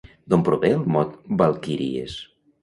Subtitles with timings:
[0.33, 1.11] D'on prové el mot
[1.43, 2.17] valquíries?